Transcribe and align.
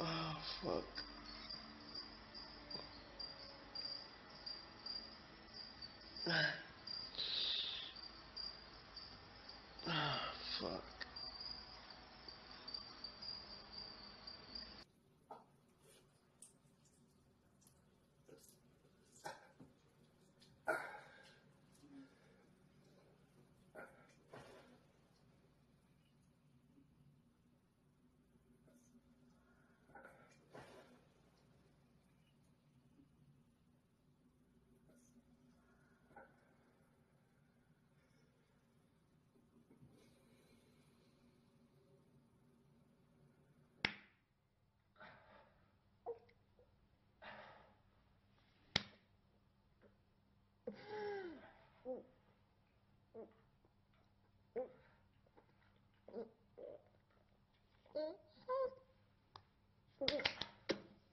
Oh, 0.00 0.36
fuck. 0.62 0.84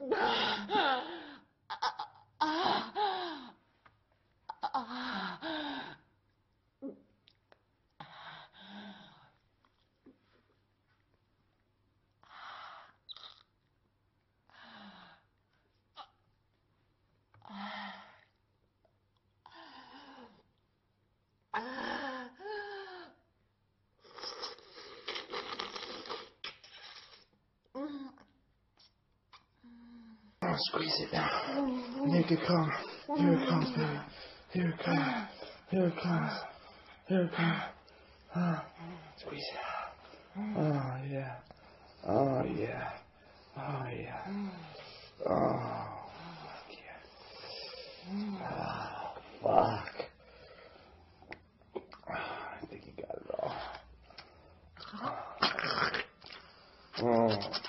Ah! 0.02 0.68
Oh, 30.50 30.56
squeeze 30.58 31.00
it 31.02 31.12
down. 31.12 32.12
Make 32.12 32.32
it 32.32 32.40
come. 32.48 32.72
Here 33.18 33.34
it 33.34 33.48
comes, 33.48 33.70
baby. 33.72 34.00
Here 34.52 34.70
it 34.70 34.80
comes. 34.84 35.28
Here 35.70 35.86
it 35.86 35.96
comes. 36.02 36.32
Here 37.08 37.22
it 37.22 37.32
comes. 37.34 37.62
Ah, 38.36 38.66
squeeze 39.18 39.50
it 39.52 39.58
out. 39.60 39.94
Oh, 40.58 40.98
yeah. 41.08 41.36
Oh, 42.08 42.44
yeah. 42.58 42.90
Oh, 43.58 43.86
yeah. 43.92 44.26
Oh, 45.28 46.10
fuck 46.46 46.70
yeah. 46.72 47.00
Oh, 48.42 49.14
fuck. 49.44 49.96
I 52.10 52.66
think 52.72 52.82
you 52.88 52.94
got 53.04 53.18
it 53.18 53.30
all. 53.40 53.56
Oh. 57.04 57.69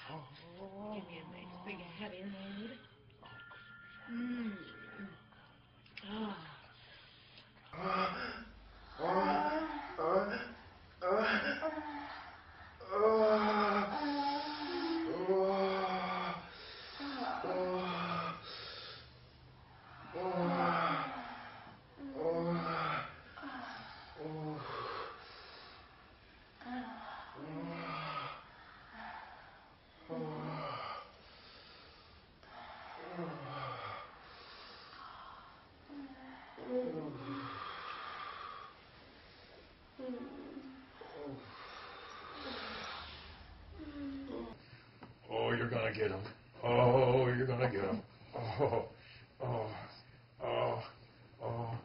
Oh, 0.13 0.93
give 0.93 1.03
me 1.03 1.15
a 1.15 1.31
nice 1.31 1.55
big 1.65 1.79
heavy 1.99 2.23
load. 2.23 2.71
Mm. 4.11 4.51
Ah. 6.09 6.51
Oh, 45.33 45.53
you're 45.53 45.67
gonna 45.91 46.09
get 46.09 46.11
him. 46.11 46.23
Oh, 46.63 47.27
you're 47.27 47.47
gonna 47.47 47.69
get 47.69 47.81
him. 47.81 48.01
Oh, 48.35 48.85
oh, 49.43 49.67
oh, 50.43 50.83
oh, 51.43 51.75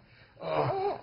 oh. 0.43 1.01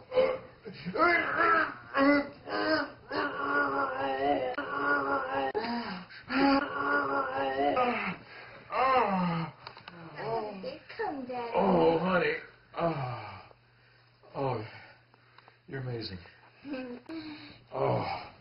Big 10.61 10.79
cum, 10.97 11.25
Daddy. 11.25 11.51
Oh, 11.55 11.99
honey. 11.99 12.33
Oh, 12.79 13.41
oh, 14.35 14.65
you're 15.67 15.81
amazing. 15.81 16.17
Oh, 17.75 17.79
oh, 17.79 18.32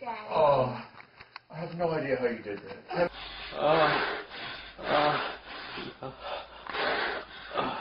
daddy. 0.00 0.34
Oh, 0.34 0.78
I 1.50 1.58
have 1.60 1.74
no 1.74 1.90
idea 1.90 2.16
how 2.18 2.26
you 2.26 2.42
did 2.42 2.60
that. 2.62 3.10
Uh, 3.54 4.02
uh, 4.82 5.18
uh. 6.02 6.12